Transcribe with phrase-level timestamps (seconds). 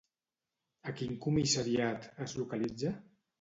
[0.91, 2.95] A quin comissariat es localitza?